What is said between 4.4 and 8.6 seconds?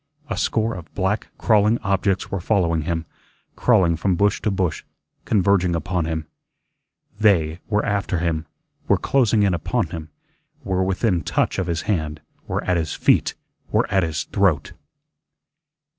to bush, converging upon him. "THEY" were after him,